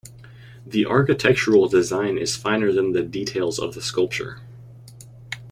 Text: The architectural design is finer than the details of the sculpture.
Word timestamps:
The 0.65 0.87
architectural 0.87 1.67
design 1.67 2.17
is 2.17 2.35
finer 2.35 2.71
than 2.73 2.93
the 2.93 3.03
details 3.03 3.59
of 3.59 3.75
the 3.75 3.83
sculpture. 3.83 4.39